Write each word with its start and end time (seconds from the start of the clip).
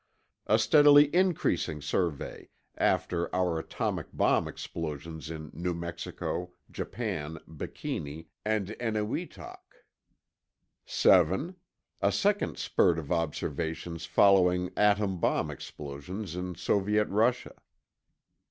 A 0.47 0.57
steadily 0.57 1.13
increasing 1.15 1.79
survey 1.79 2.49
after 2.75 3.29
our 3.35 3.59
atomic 3.59 4.07
bomb 4.11 4.47
explosions 4.47 5.29
in 5.29 5.51
New 5.53 5.75
Mexico, 5.75 6.53
Japan, 6.71 7.37
Bikini, 7.47 8.25
and 8.43 8.69
Eniwetok. 8.79 9.59
7. 10.87 11.55
A 12.01 12.11
second 12.11 12.57
spurt 12.57 12.97
of 12.97 13.11
observations 13.11 14.07
following 14.07 14.71
atom 14.75 15.19
bomb 15.19 15.51
explosions 15.51 16.35
in 16.35 16.55
Soviet 16.55 17.07
Russia. 17.07 17.53